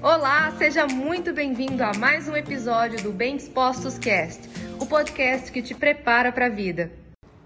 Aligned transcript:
Olá, 0.00 0.52
seja 0.56 0.86
muito 0.86 1.32
bem-vindo 1.32 1.82
a 1.82 1.92
mais 1.92 2.28
um 2.28 2.36
episódio 2.36 3.02
do 3.02 3.10
Bem 3.10 3.36
Dispostos 3.36 3.98
Cast, 3.98 4.48
o 4.80 4.86
podcast 4.86 5.50
que 5.50 5.60
te 5.60 5.74
prepara 5.74 6.30
para 6.30 6.46
a 6.46 6.48
vida. 6.48 6.92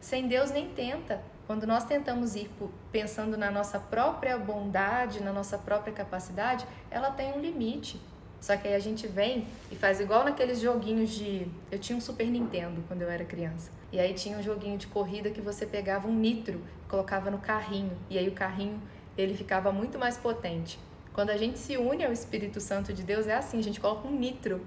Sem 0.02 0.28
Deus 0.28 0.50
nem 0.50 0.68
tenta. 0.68 1.22
Quando 1.46 1.66
nós 1.66 1.84
tentamos 1.84 2.36
ir 2.36 2.50
pensando 2.92 3.38
na 3.38 3.50
nossa 3.50 3.78
própria 3.78 4.36
bondade, 4.36 5.22
na 5.22 5.32
nossa 5.32 5.56
própria 5.56 5.94
capacidade, 5.94 6.66
ela 6.90 7.10
tem 7.10 7.32
um 7.32 7.40
limite. 7.40 7.98
Só 8.38 8.54
que 8.54 8.68
aí 8.68 8.74
a 8.74 8.80
gente 8.80 9.06
vem 9.06 9.46
e 9.70 9.74
faz 9.74 9.98
igual 9.98 10.22
naqueles 10.22 10.60
joguinhos 10.60 11.08
de. 11.08 11.46
Eu 11.70 11.78
tinha 11.78 11.96
um 11.96 12.02
Super 12.02 12.26
Nintendo 12.26 12.84
quando 12.86 13.00
eu 13.00 13.10
era 13.10 13.24
criança. 13.24 13.70
E 13.90 13.98
aí 13.98 14.12
tinha 14.12 14.36
um 14.36 14.42
joguinho 14.42 14.76
de 14.76 14.88
corrida 14.88 15.30
que 15.30 15.40
você 15.40 15.64
pegava 15.64 16.06
um 16.06 16.14
nitro, 16.14 16.60
colocava 16.86 17.30
no 17.30 17.38
carrinho. 17.38 17.96
E 18.10 18.18
aí 18.18 18.28
o 18.28 18.32
carrinho 18.32 18.78
ele 19.16 19.34
ficava 19.34 19.72
muito 19.72 19.98
mais 19.98 20.18
potente. 20.18 20.78
Quando 21.12 21.30
a 21.30 21.36
gente 21.36 21.58
se 21.58 21.76
une 21.76 22.04
ao 22.04 22.12
Espírito 22.12 22.60
Santo 22.60 22.92
de 22.92 23.02
Deus, 23.02 23.26
é 23.26 23.34
assim, 23.34 23.58
a 23.58 23.62
gente 23.62 23.80
coloca 23.80 24.08
um 24.08 24.12
nitro. 24.12 24.60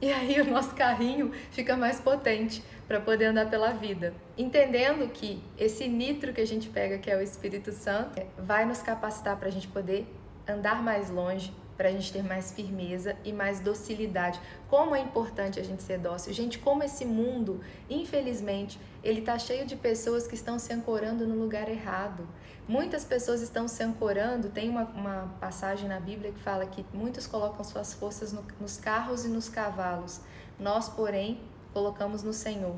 E 0.00 0.12
aí 0.12 0.40
o 0.40 0.50
nosso 0.50 0.74
carrinho 0.74 1.30
fica 1.52 1.76
mais 1.76 2.00
potente 2.00 2.62
para 2.88 3.00
poder 3.00 3.26
andar 3.26 3.48
pela 3.48 3.70
vida. 3.70 4.12
Entendendo 4.36 5.08
que 5.12 5.40
esse 5.56 5.86
nitro 5.86 6.32
que 6.32 6.40
a 6.40 6.46
gente 6.46 6.68
pega, 6.68 6.98
que 6.98 7.08
é 7.08 7.16
o 7.16 7.22
Espírito 7.22 7.70
Santo, 7.70 8.20
vai 8.36 8.64
nos 8.64 8.82
capacitar 8.82 9.36
para 9.36 9.46
a 9.46 9.52
gente 9.52 9.68
poder 9.68 10.06
andar 10.46 10.82
mais 10.82 11.08
longe, 11.08 11.54
para 11.82 11.88
a 11.88 11.92
gente 11.92 12.12
ter 12.12 12.22
mais 12.22 12.52
firmeza 12.52 13.16
e 13.24 13.32
mais 13.32 13.58
docilidade. 13.58 14.40
Como 14.70 14.94
é 14.94 15.00
importante 15.00 15.58
a 15.58 15.64
gente 15.64 15.82
ser 15.82 15.98
dócil. 15.98 16.32
Gente, 16.32 16.56
como 16.60 16.84
esse 16.84 17.04
mundo, 17.04 17.60
infelizmente, 17.90 18.78
ele 19.02 19.18
está 19.18 19.36
cheio 19.36 19.66
de 19.66 19.74
pessoas 19.74 20.28
que 20.28 20.36
estão 20.36 20.60
se 20.60 20.72
ancorando 20.72 21.26
no 21.26 21.34
lugar 21.34 21.68
errado. 21.68 22.24
Muitas 22.68 23.04
pessoas 23.04 23.42
estão 23.42 23.66
se 23.66 23.82
ancorando. 23.82 24.48
Tem 24.48 24.70
uma, 24.70 24.84
uma 24.84 25.34
passagem 25.40 25.88
na 25.88 25.98
Bíblia 25.98 26.30
que 26.30 26.38
fala 26.38 26.66
que 26.66 26.86
muitos 26.94 27.26
colocam 27.26 27.64
suas 27.64 27.92
forças 27.92 28.32
no, 28.32 28.44
nos 28.60 28.76
carros 28.76 29.24
e 29.24 29.28
nos 29.28 29.48
cavalos. 29.48 30.20
Nós, 30.60 30.88
porém, 30.88 31.40
colocamos 31.72 32.22
no 32.22 32.32
Senhor. 32.32 32.76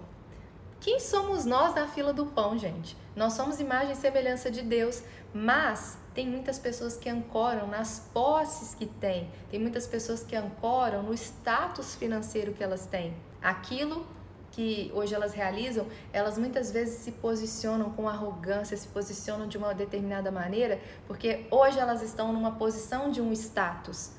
Quem 0.85 1.01
somos 1.01 1.47
nós 1.47 1.75
na 1.75 1.89
fila 1.89 2.13
do 2.13 2.27
pão, 2.27 2.59
gente? 2.59 2.95
Nós 3.17 3.33
somos 3.33 3.59
imagem 3.59 3.93
e 3.93 3.97
semelhança 3.97 4.51
de 4.51 4.61
Deus, 4.61 5.03
mas 5.33 5.97
tem 6.13 6.29
muitas 6.29 6.59
pessoas 6.59 6.95
que 6.95 7.09
ancoram 7.09 7.67
nas 7.67 8.01
posses 8.13 8.75
que 8.75 8.85
têm, 8.85 9.31
tem 9.51 9.59
muitas 9.59 9.87
pessoas 9.87 10.23
que 10.23 10.37
ancoram 10.37 11.03
no 11.03 11.15
status 11.15 11.95
financeiro 11.95 12.53
que 12.53 12.63
elas 12.63 12.85
têm. 12.85 13.17
Aquilo 13.41 14.07
que 14.51 14.93
hoje 14.95 15.15
elas 15.15 15.33
realizam, 15.33 15.87
elas 16.13 16.37
muitas 16.37 16.71
vezes 16.71 16.98
se 16.98 17.13
posicionam 17.13 17.89
com 17.93 18.07
arrogância, 18.07 18.77
se 18.77 18.89
posicionam 18.89 19.47
de 19.47 19.57
uma 19.57 19.73
determinada 19.73 20.31
maneira, 20.31 20.79
porque 21.07 21.47
hoje 21.51 21.79
elas 21.79 22.03
estão 22.03 22.31
numa 22.31 22.57
posição 22.57 23.11
de 23.11 23.23
um 23.23 23.33
status. 23.33 24.11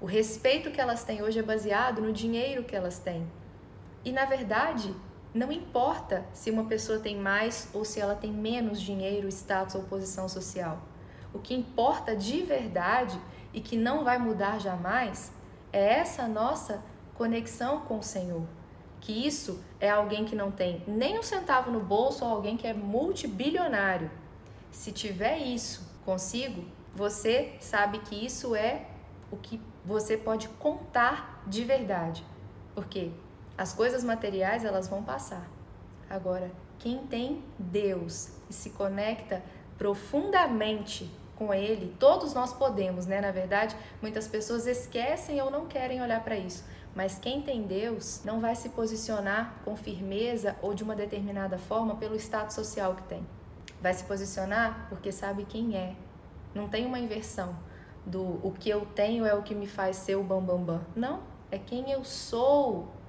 O 0.00 0.06
respeito 0.06 0.70
que 0.70 0.80
elas 0.80 1.02
têm 1.02 1.20
hoje 1.20 1.40
é 1.40 1.42
baseado 1.42 2.00
no 2.00 2.12
dinheiro 2.12 2.62
que 2.62 2.76
elas 2.76 3.00
têm. 3.00 3.28
E 4.04 4.12
na 4.12 4.24
verdade, 4.24 4.94
não 5.34 5.50
importa 5.50 6.26
se 6.34 6.50
uma 6.50 6.64
pessoa 6.64 6.98
tem 6.98 7.16
mais 7.16 7.68
ou 7.72 7.84
se 7.84 7.98
ela 7.98 8.14
tem 8.14 8.30
menos 8.30 8.80
dinheiro, 8.80 9.28
status 9.28 9.74
ou 9.74 9.82
posição 9.84 10.28
social. 10.28 10.82
O 11.32 11.38
que 11.38 11.54
importa 11.54 12.14
de 12.14 12.42
verdade 12.42 13.18
e 13.52 13.60
que 13.60 13.76
não 13.76 14.04
vai 14.04 14.18
mudar 14.18 14.58
jamais 14.58 15.32
é 15.72 16.00
essa 16.00 16.28
nossa 16.28 16.82
conexão 17.14 17.80
com 17.80 17.98
o 17.98 18.02
Senhor. 18.02 18.46
Que 19.00 19.26
isso 19.26 19.62
é 19.80 19.88
alguém 19.88 20.24
que 20.24 20.36
não 20.36 20.50
tem 20.50 20.82
nem 20.86 21.18
um 21.18 21.22
centavo 21.22 21.70
no 21.70 21.80
bolso 21.80 22.24
ou 22.24 22.30
alguém 22.30 22.56
que 22.56 22.66
é 22.66 22.74
multibilionário. 22.74 24.10
Se 24.70 24.92
tiver 24.92 25.38
isso 25.38 25.90
consigo, 26.04 26.64
você 26.94 27.56
sabe 27.58 28.00
que 28.00 28.14
isso 28.14 28.54
é 28.54 28.86
o 29.30 29.36
que 29.36 29.60
você 29.84 30.16
pode 30.16 30.48
contar 30.50 31.42
de 31.46 31.64
verdade. 31.64 32.24
Por 32.74 32.86
quê? 32.86 33.10
As 33.62 33.72
coisas 33.72 34.02
materiais, 34.02 34.64
elas 34.64 34.88
vão 34.88 35.04
passar. 35.04 35.48
Agora, 36.10 36.50
quem 36.80 37.06
tem 37.06 37.44
Deus 37.56 38.30
e 38.50 38.52
se 38.52 38.70
conecta 38.70 39.40
profundamente 39.78 41.08
com 41.36 41.54
ele, 41.54 41.94
todos 41.96 42.34
nós 42.34 42.52
podemos, 42.52 43.06
né? 43.06 43.20
Na 43.20 43.30
verdade, 43.30 43.76
muitas 44.00 44.26
pessoas 44.26 44.66
esquecem 44.66 45.40
ou 45.40 45.48
não 45.48 45.66
querem 45.66 46.02
olhar 46.02 46.24
para 46.24 46.36
isso. 46.36 46.64
Mas 46.92 47.20
quem 47.20 47.40
tem 47.40 47.62
Deus 47.62 48.22
não 48.24 48.40
vai 48.40 48.56
se 48.56 48.70
posicionar 48.70 49.54
com 49.64 49.76
firmeza 49.76 50.56
ou 50.60 50.74
de 50.74 50.82
uma 50.82 50.96
determinada 50.96 51.56
forma 51.56 51.94
pelo 51.94 52.16
status 52.16 52.56
social 52.56 52.96
que 52.96 53.04
tem. 53.04 53.24
Vai 53.80 53.94
se 53.94 54.02
posicionar 54.02 54.88
porque 54.88 55.12
sabe 55.12 55.44
quem 55.44 55.76
é. 55.76 55.94
Não 56.52 56.68
tem 56.68 56.84
uma 56.84 56.98
inversão 56.98 57.56
do 58.04 58.40
o 58.44 58.50
que 58.58 58.68
eu 58.68 58.84
tenho 58.86 59.24
é 59.24 59.32
o 59.32 59.42
que 59.44 59.54
me 59.54 59.68
faz 59.68 59.98
ser 59.98 60.16
o 60.16 60.24
bambambam. 60.24 60.78
Bam, 60.78 60.78
bam. 60.78 60.86
Não, 60.96 61.20
é 61.48 61.58
quem 61.58 61.88
eu 61.92 62.02
sou 62.02 63.00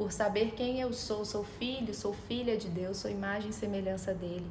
por 0.00 0.10
saber 0.10 0.52
quem 0.52 0.80
eu 0.80 0.94
sou. 0.94 1.26
Sou 1.26 1.44
filho, 1.44 1.94
sou 1.94 2.14
filha 2.14 2.56
de 2.56 2.68
Deus, 2.68 2.96
sou 2.96 3.10
imagem 3.10 3.50
e 3.50 3.52
semelhança 3.52 4.14
dele. 4.14 4.46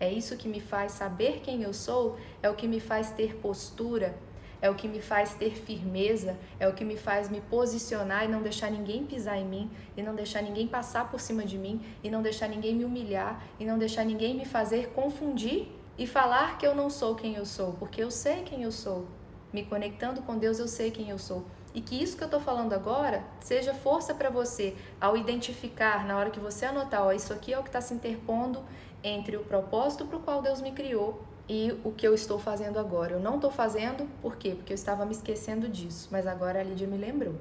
É 0.00 0.12
isso 0.12 0.36
que 0.36 0.48
me 0.48 0.58
faz 0.58 0.90
saber 0.90 1.38
quem 1.40 1.62
eu 1.62 1.72
sou, 1.72 2.16
é 2.42 2.50
o 2.50 2.56
que 2.56 2.66
me 2.66 2.80
faz 2.80 3.12
ter 3.12 3.36
postura, 3.36 4.18
é 4.60 4.68
o 4.68 4.74
que 4.74 4.88
me 4.88 5.00
faz 5.00 5.34
ter 5.34 5.54
firmeza, 5.54 6.36
é 6.58 6.66
o 6.66 6.72
que 6.72 6.84
me 6.84 6.96
faz 6.96 7.28
me 7.28 7.40
posicionar 7.40 8.24
e 8.24 8.28
não 8.28 8.42
deixar 8.42 8.72
ninguém 8.72 9.06
pisar 9.06 9.38
em 9.38 9.44
mim, 9.44 9.70
e 9.96 10.02
não 10.02 10.16
deixar 10.16 10.42
ninguém 10.42 10.66
passar 10.66 11.08
por 11.08 11.20
cima 11.20 11.44
de 11.44 11.56
mim, 11.56 11.80
e 12.02 12.10
não 12.10 12.20
deixar 12.20 12.48
ninguém 12.48 12.74
me 12.74 12.84
humilhar, 12.84 13.40
e 13.60 13.64
não 13.64 13.78
deixar 13.78 14.04
ninguém 14.04 14.34
me 14.34 14.44
fazer 14.44 14.88
confundir 14.88 15.68
e 15.96 16.08
falar 16.08 16.58
que 16.58 16.66
eu 16.66 16.74
não 16.74 16.90
sou 16.90 17.14
quem 17.14 17.36
eu 17.36 17.46
sou, 17.46 17.74
porque 17.74 18.02
eu 18.02 18.10
sei 18.10 18.42
quem 18.42 18.64
eu 18.64 18.72
sou. 18.72 19.06
Me 19.52 19.64
conectando 19.64 20.22
com 20.22 20.36
Deus, 20.36 20.58
eu 20.58 20.66
sei 20.66 20.90
quem 20.90 21.08
eu 21.08 21.18
sou 21.18 21.46
e 21.74 21.80
que 21.80 22.02
isso 22.02 22.16
que 22.16 22.22
eu 22.22 22.26
estou 22.26 22.40
falando 22.40 22.72
agora 22.72 23.22
seja 23.40 23.74
força 23.74 24.14
para 24.14 24.30
você 24.30 24.74
ao 25.00 25.16
identificar, 25.16 26.06
na 26.06 26.16
hora 26.16 26.30
que 26.30 26.40
você 26.40 26.66
anotar, 26.66 27.04
ó, 27.04 27.12
isso 27.12 27.32
aqui 27.32 27.52
é 27.52 27.58
o 27.58 27.62
que 27.62 27.68
está 27.68 27.80
se 27.80 27.94
interpondo 27.94 28.62
entre 29.02 29.36
o 29.36 29.44
propósito 29.44 30.06
para 30.06 30.16
o 30.16 30.20
qual 30.20 30.42
Deus 30.42 30.60
me 30.60 30.72
criou 30.72 31.22
e 31.48 31.74
o 31.84 31.92
que 31.92 32.06
eu 32.06 32.14
estou 32.14 32.38
fazendo 32.38 32.78
agora. 32.78 33.14
Eu 33.14 33.20
não 33.20 33.36
estou 33.36 33.50
fazendo, 33.50 34.08
por 34.20 34.36
quê? 34.36 34.50
Porque 34.50 34.72
eu 34.72 34.76
estava 34.76 35.04
me 35.04 35.12
esquecendo 35.12 35.68
disso, 35.68 36.08
mas 36.10 36.26
agora 36.26 36.60
a 36.60 36.62
Lídia 36.62 36.86
me 36.86 36.96
lembrou. 36.96 37.34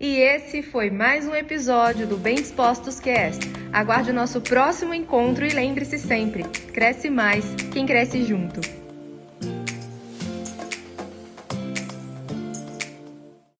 E 0.00 0.16
esse 0.20 0.62
foi 0.62 0.90
mais 0.90 1.26
um 1.26 1.34
episódio 1.34 2.06
do 2.06 2.16
Bem 2.16 2.36
Dispostos 2.36 3.00
Cast. 3.00 3.40
Aguarde 3.72 4.12
o 4.12 4.14
nosso 4.14 4.40
próximo 4.40 4.94
encontro 4.94 5.44
e 5.44 5.48
lembre-se 5.48 5.98
sempre: 5.98 6.44
cresce 6.72 7.10
mais 7.10 7.44
quem 7.72 7.84
cresce 7.84 8.22
junto. 8.24 8.77